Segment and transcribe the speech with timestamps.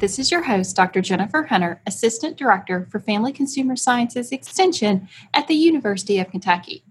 [0.00, 1.02] This is your host, Dr.
[1.02, 6.82] Jennifer Hunter, Assistant Director for Family Consumer Sciences Extension at the University of Kentucky.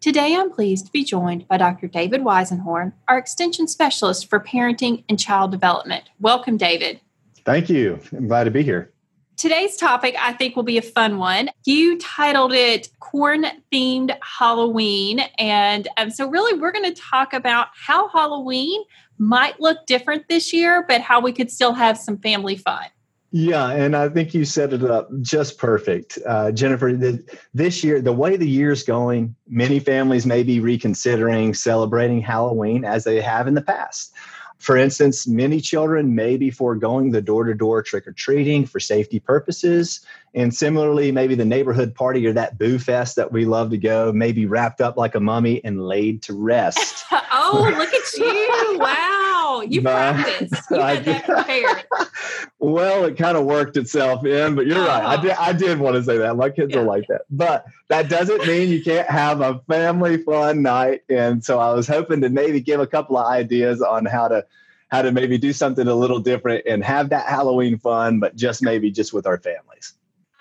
[0.00, 1.86] Today, I'm pleased to be joined by Dr.
[1.86, 6.10] David Weisenhorn, our Extension Specialist for Parenting and Child Development.
[6.18, 6.98] Welcome, David.
[7.44, 8.00] Thank you.
[8.10, 8.92] I'm glad to be here.
[9.36, 11.50] Today's topic, I think, will be a fun one.
[11.66, 15.20] You titled it Corn Themed Halloween.
[15.38, 18.82] And um, so, really, we're going to talk about how Halloween
[19.18, 22.86] might look different this year, but how we could still have some family fun.
[23.32, 26.18] Yeah, and I think you set it up just perfect.
[26.24, 31.52] Uh, Jennifer, the, this year, the way the year's going, many families may be reconsidering
[31.52, 34.14] celebrating Halloween as they have in the past.
[34.58, 38.80] For instance, many children may be foregoing the door to door trick or treating for
[38.80, 40.00] safety purposes.
[40.34, 44.12] And similarly, maybe the neighborhood party or that boo fest that we love to go
[44.12, 47.04] may be wrapped up like a mummy and laid to rest.
[47.32, 48.78] oh, look at you.
[48.78, 49.25] Wow.
[49.56, 50.70] Oh, you practiced.
[50.70, 51.84] You had that prepared.
[52.58, 54.86] well, it kind of worked itself in, but you're oh.
[54.86, 55.02] right.
[55.02, 55.22] I oh.
[55.22, 56.36] did, I did want to say that.
[56.36, 56.80] My kids yeah.
[56.80, 57.22] are like that.
[57.30, 61.02] But that doesn't mean you can't have a family fun night.
[61.08, 64.44] And so I was hoping to maybe give a couple of ideas on how to
[64.88, 68.62] how to maybe do something a little different and have that Halloween fun, but just
[68.62, 69.94] maybe just with our families.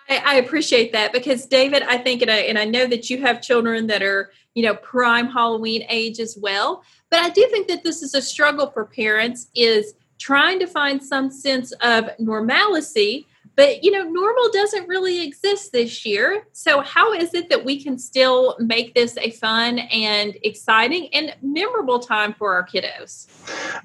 [0.09, 3.21] I, I appreciate that because David, I think, and I, and I know that you
[3.21, 6.83] have children that are, you know, prime Halloween age as well.
[7.09, 11.03] But I do think that this is a struggle for parents is trying to find
[11.03, 16.47] some sense of normalcy but you know normal doesn't really exist this year.
[16.51, 21.35] So how is it that we can still make this a fun and exciting and
[21.41, 23.27] memorable time for our kiddos?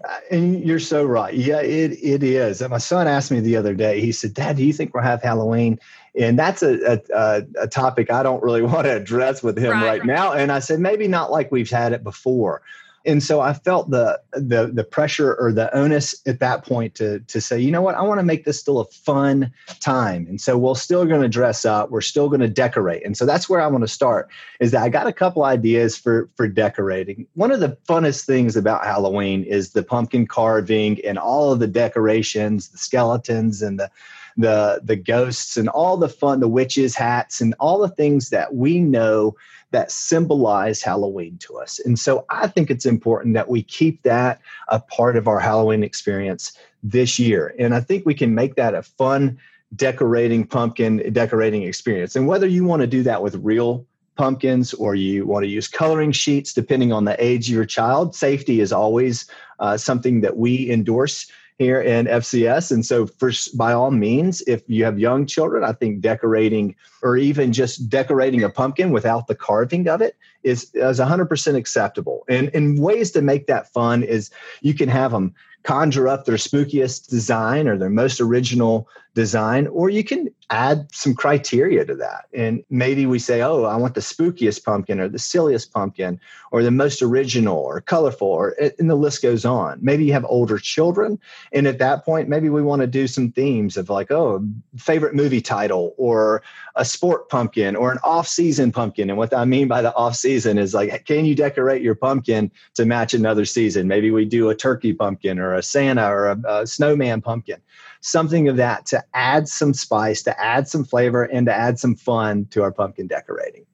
[0.04, 1.34] Uh, and you're so right.
[1.34, 2.60] Yeah it, it is.
[2.60, 5.02] And my son asked me the other day he said dad do you think we'll
[5.02, 5.78] have halloween?
[6.18, 9.82] And that's a, a, a topic i don't really want to address with him right,
[9.82, 10.06] right, right.
[10.06, 10.32] now.
[10.32, 12.62] And i said maybe not like we've had it before
[13.06, 17.20] and so I felt the the the pressure or the onus at that point to
[17.20, 20.26] to say, you know what, I want to make this still a fun time.
[20.26, 23.04] And so we're still going to dress up, we're still going to decorate.
[23.04, 24.28] And so that's where I want to start.
[24.60, 27.26] Is that I got a couple ideas for for decorating.
[27.34, 31.66] One of the funnest things about Halloween is the pumpkin carving and all of the
[31.66, 33.90] decorations, the skeletons and the
[34.36, 38.54] the the ghosts and all the fun, the witches hats and all the things that
[38.54, 39.36] we know
[39.72, 41.78] that symbolize Halloween to us.
[41.78, 45.84] And so I think it's important that we keep that a part of our Halloween
[45.84, 46.52] experience
[46.82, 47.54] this year.
[47.58, 49.38] And I think we can make that a fun
[49.76, 52.16] decorating pumpkin decorating experience.
[52.16, 53.86] And whether you want to do that with real
[54.16, 58.14] pumpkins or you want to use coloring sheets, depending on the age of your child,
[58.14, 59.26] safety is always
[59.60, 62.72] uh, something that we endorse here in FCS.
[62.72, 67.18] And so, for, by all means, if you have young children, I think decorating or
[67.18, 72.24] even just decorating a pumpkin without the carving of it is, is 100% acceptable.
[72.30, 74.30] And, and ways to make that fun is
[74.62, 79.90] you can have them conjure up their spookiest design or their most original design, or
[79.90, 82.24] you can add some criteria to that.
[82.34, 86.62] And maybe we say, oh, I want the spookiest pumpkin or the silliest pumpkin or
[86.62, 89.78] the most original or colorful, or and the list goes on.
[89.80, 91.20] Maybe you have older children.
[91.52, 94.44] And at that point, maybe we want to do some themes of like, oh,
[94.76, 96.42] favorite movie title or
[96.74, 99.10] a sport pumpkin or an off-season pumpkin.
[99.10, 102.84] And what I mean by the off-season is like, can you decorate your pumpkin to
[102.84, 103.86] match another season?
[103.86, 107.60] Maybe we do a turkey pumpkin or a Santa or a, a snowman pumpkin,
[108.00, 111.94] something of that to add some spice, to add some flavor, and to add some
[111.94, 113.66] fun to our pumpkin decorating.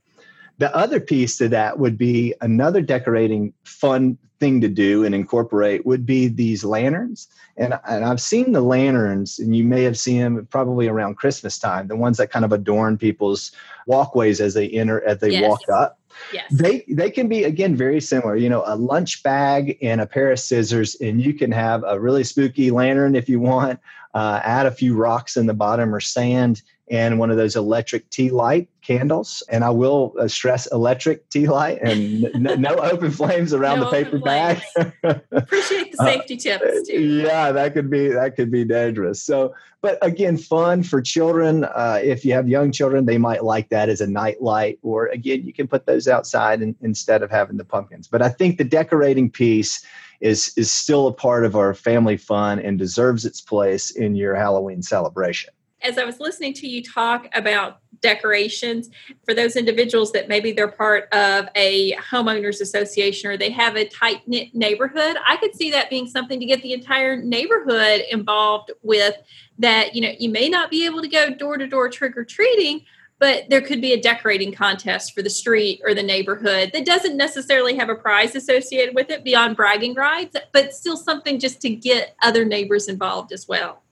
[0.58, 5.86] The other piece to that would be another decorating fun thing to do and incorporate
[5.86, 7.28] would be these lanterns.
[7.56, 11.58] And, and I've seen the lanterns, and you may have seen them probably around Christmas
[11.58, 13.52] time, the ones that kind of adorn people's
[13.86, 15.48] walkways as they enter, as they yes.
[15.48, 15.98] walk up.
[16.32, 16.50] Yes.
[16.50, 18.36] They they can be again very similar.
[18.36, 22.00] You know, a lunch bag and a pair of scissors, and you can have a
[22.00, 23.80] really spooky lantern if you want.
[24.14, 28.08] Uh, add a few rocks in the bottom or sand, and one of those electric
[28.10, 29.42] tea light candles.
[29.48, 33.86] And I will uh, stress electric tea light and n- no open flames around no
[33.86, 34.62] the paper bag.
[35.32, 37.00] Appreciate the uh, safety uh, tips too.
[37.00, 39.22] Yeah, that could be that could be dangerous.
[39.22, 41.64] So, but again, fun for children.
[41.64, 44.78] Uh, if you have young children, they might like that as a night light.
[44.82, 48.06] Or again, you can put those outside in, instead of having the pumpkins.
[48.06, 49.84] But I think the decorating piece
[50.20, 54.36] is is still a part of our family fun and deserves its place in your
[54.36, 55.52] Halloween celebration
[55.82, 58.90] as I was listening to you talk about decorations
[59.24, 63.88] for those individuals that maybe they're part of a homeowners association or they have a
[63.88, 65.16] tight knit neighborhood.
[65.24, 69.14] I could see that being something to get the entire neighborhood involved with.
[69.58, 72.24] That you know, you may not be able to go door to door trick or
[72.24, 72.82] treating,
[73.18, 77.16] but there could be a decorating contest for the street or the neighborhood that doesn't
[77.16, 81.70] necessarily have a prize associated with it beyond bragging rights, but still something just to
[81.70, 83.82] get other neighbors involved as well.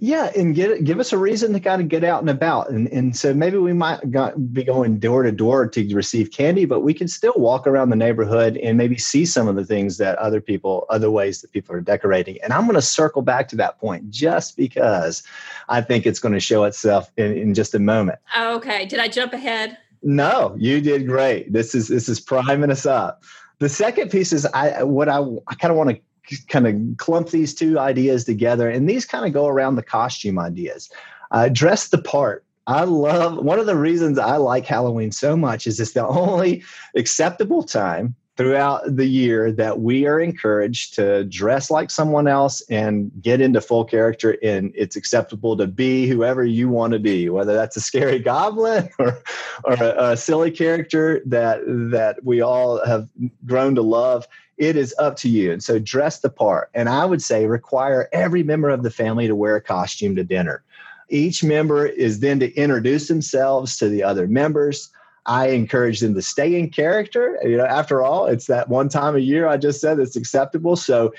[0.00, 2.88] Yeah, and get give us a reason to kind of get out and about, and
[2.88, 6.80] and so maybe we might got, be going door to door to receive candy, but
[6.80, 10.16] we can still walk around the neighborhood and maybe see some of the things that
[10.18, 12.38] other people, other ways that people are decorating.
[12.42, 15.22] And I'm going to circle back to that point just because
[15.68, 18.20] I think it's going to show itself in, in just a moment.
[18.38, 19.76] Okay, did I jump ahead?
[20.02, 21.52] No, you did great.
[21.52, 23.22] This is this is priming us up.
[23.58, 26.00] The second piece is I what I, I kind of want to
[26.48, 30.38] kind of clump these two ideas together, and these kind of go around the costume
[30.38, 30.90] ideas.
[31.30, 32.44] Uh, dress the part.
[32.66, 36.62] I love one of the reasons I like Halloween so much is it's the only
[36.94, 43.10] acceptable time throughout the year that we are encouraged to dress like someone else and
[43.20, 47.52] get into full character and it's acceptable to be whoever you want to be whether
[47.52, 49.18] that's a scary goblin or,
[49.64, 53.08] or a, a silly character that that we all have
[53.44, 54.26] grown to love
[54.58, 55.52] it is up to you.
[55.52, 56.70] And so dress the part.
[56.74, 60.24] And I would say require every member of the family to wear a costume to
[60.24, 60.62] dinner.
[61.08, 64.90] Each member is then to introduce themselves to the other members.
[65.28, 67.38] I encourage them to stay in character.
[67.42, 70.74] You know, after all, it's that one time a year I just said it's acceptable.
[70.74, 71.12] So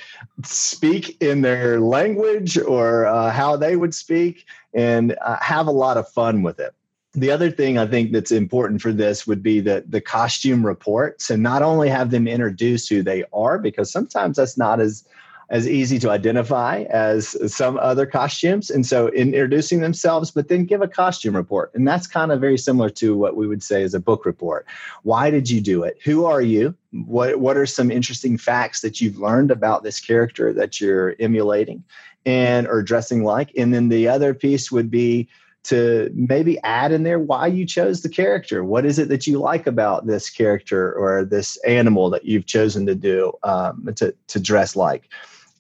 [0.43, 5.97] speak in their language or uh, how they would speak and uh, have a lot
[5.97, 6.73] of fun with it
[7.13, 11.21] the other thing I think that's important for this would be the the costume report.
[11.21, 15.05] So not only have them introduce who they are, because sometimes that's not as
[15.49, 18.69] as easy to identify as some other costumes.
[18.69, 21.71] And so introducing themselves, but then give a costume report.
[21.73, 24.67] And that's kind of very similar to what we would say is a book report.
[25.03, 25.97] Why did you do it?
[26.03, 26.75] Who are you?
[26.91, 31.83] What what are some interesting facts that you've learned about this character that you're emulating
[32.25, 33.51] and or dressing like?
[33.57, 35.27] And then the other piece would be
[35.61, 38.63] to maybe add in there why you chose the character.
[38.63, 42.85] What is it that you like about this character or this animal that you've chosen
[42.85, 45.09] to do um, to to dress like?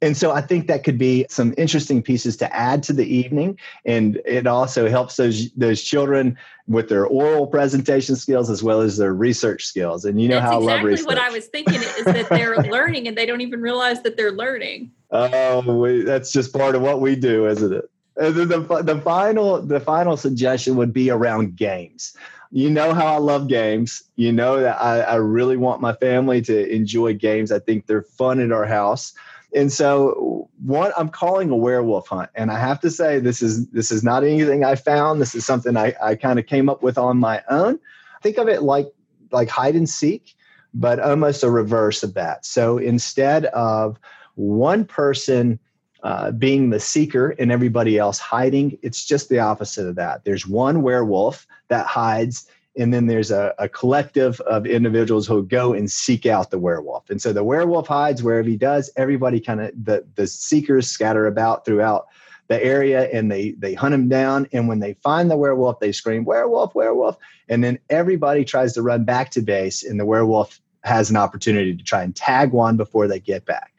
[0.01, 3.59] And so I think that could be some interesting pieces to add to the evening,
[3.85, 6.37] and it also helps those those children
[6.67, 10.05] with their oral presentation skills as well as their research skills.
[10.05, 12.57] And you know That's how exactly I love what I was thinking is that they're
[12.71, 14.91] learning and they don't even realize that they're learning.
[15.11, 17.89] Oh, we, that's just part of what we do, isn't it?
[18.15, 22.15] the, the, the final the final suggestion would be around games
[22.51, 24.03] you know how I love games.
[24.15, 27.51] You know that I, I, really want my family to enjoy games.
[27.51, 29.13] I think they're fun at our house.
[29.55, 32.29] And so one I'm calling a werewolf hunt.
[32.35, 35.21] And I have to say this is this is not anything I found.
[35.21, 37.79] This is something I, I kind of came up with on my own.
[38.21, 38.87] Think of it like
[39.31, 40.35] like hide and seek,
[40.73, 42.45] but almost a reverse of that.
[42.45, 43.99] So instead of
[44.35, 45.59] one person
[46.03, 48.77] uh, being the seeker and everybody else hiding.
[48.81, 50.23] It's just the opposite of that.
[50.23, 52.47] There's one werewolf that hides,
[52.79, 57.09] and then there's a, a collective of individuals who go and seek out the werewolf.
[57.09, 58.89] And so the werewolf hides wherever he does.
[58.95, 62.07] Everybody kind of the the seekers scatter about throughout
[62.47, 65.91] the area and they they hunt him down and when they find the werewolf they
[65.91, 67.15] scream werewolf werewolf
[67.47, 71.75] and then everybody tries to run back to base and the werewolf has an opportunity
[71.75, 73.71] to try and tag one before they get back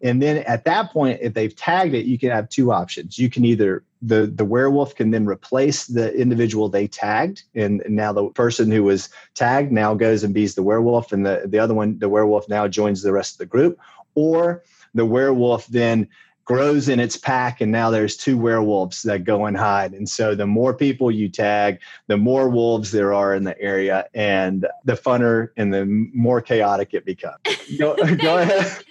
[0.00, 3.18] and then at that point, if they've tagged it, you can have two options.
[3.18, 8.12] You can either the the werewolf can then replace the individual they tagged, and, now
[8.12, 11.74] the person who was tagged now goes and bees the werewolf, and the the other
[11.74, 13.78] one, the werewolf now joins the rest of the group,
[14.14, 14.62] or
[14.94, 16.08] the werewolf then
[16.48, 19.92] grows in its pack and now there's two werewolves that go and hide.
[19.92, 24.06] And so the more people you tag the more wolves there are in the area
[24.14, 27.36] and the funner and the more chaotic it becomes.
[27.78, 28.82] Go, go ahead.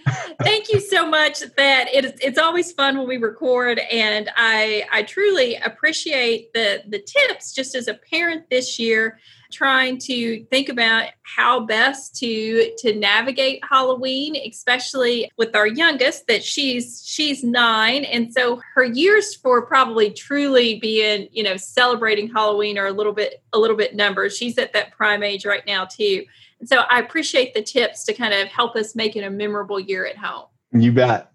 [0.44, 5.02] Thank you so much that it, it's always fun when we record and i i
[5.02, 9.20] truly appreciate the the tips just as a parent this year
[9.52, 16.44] trying to think about how best to to navigate Halloween, especially with our youngest that
[16.44, 22.78] she's she's 9 and so her years for probably truly being, you know, celebrating Halloween
[22.78, 24.32] are a little bit a little bit numbered.
[24.32, 26.26] She's at that prime age right now too.
[26.60, 29.80] And so I appreciate the tips to kind of help us make it a memorable
[29.80, 30.46] year at home.
[30.72, 31.32] You bet.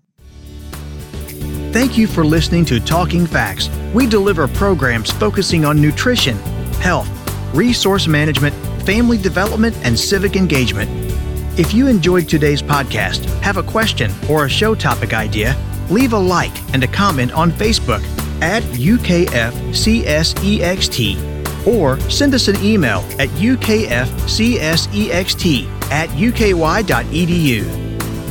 [1.72, 3.70] Thank you for listening to Talking Facts.
[3.94, 6.36] We deliver programs focusing on nutrition,
[6.82, 7.08] health,
[7.54, 8.54] resource management,
[8.84, 10.90] family development, and civic engagement.
[11.58, 15.56] If you enjoyed today's podcast, have a question or a show topic idea,
[15.90, 18.02] leave a like and a comment on Facebook
[18.40, 19.26] at UKFCSEXT
[21.66, 24.88] or send us an email at ukfcsext
[25.90, 27.81] at uky.edu.